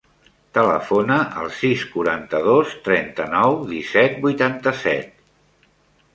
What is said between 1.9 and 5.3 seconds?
quaranta-dos, trenta-nou, disset, vuitanta-set.